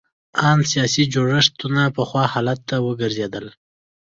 [0.47, 3.45] ان سیاسي جوړښتونه پخوا حالت ته وګرځېدل.